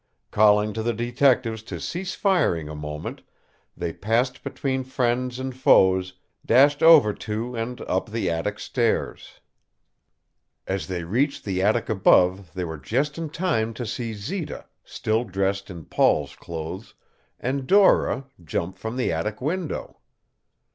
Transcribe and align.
Calling 0.31 0.73
to 0.73 0.81
the 0.81 0.93
detectives 0.95 1.61
to 1.61 1.79
cease 1.79 2.15
firing 2.15 2.67
a 2.67 2.73
moment, 2.73 3.21
they 3.77 3.93
passed 3.93 4.43
between 4.43 4.83
friends 4.83 5.37
and 5.37 5.55
foes, 5.55 6.13
dashed 6.43 6.81
over 6.81 7.13
to 7.13 7.55
and 7.55 7.79
up 7.81 8.09
the 8.09 8.27
attic 8.27 8.57
stairs. 8.57 9.41
As 10.65 10.87
they 10.87 11.03
reached 11.03 11.45
the 11.45 11.61
attic 11.61 11.87
above 11.87 12.51
they 12.55 12.63
were 12.65 12.79
just 12.79 13.19
in 13.19 13.29
time 13.29 13.75
to 13.75 13.85
see 13.85 14.15
Zita, 14.15 14.65
still 14.83 15.23
dressed 15.23 15.69
in 15.69 15.85
Paul's 15.85 16.35
clothes, 16.35 16.95
and 17.39 17.67
Dora, 17.67 18.25
jump 18.43 18.79
from 18.79 18.97
the 18.97 19.11
attic 19.11 19.39
window. 19.39 19.99